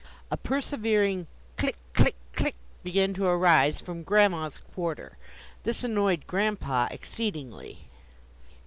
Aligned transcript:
A 0.31 0.35
persevering 0.37 1.27
"click! 1.57 1.77
click! 1.93 2.15
click!" 2.33 2.55
began 2.83 3.13
to 3.13 3.25
arise 3.27 3.79
from 3.79 4.01
Grandma's 4.01 4.57
quarter. 4.57 5.15
This 5.61 5.83
annoyed 5.83 6.25
Grandpa 6.25 6.87
exceedingly. 6.89 7.85